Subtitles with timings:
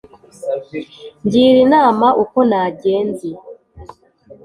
[1.25, 3.29] Ngira inama uko nagenzi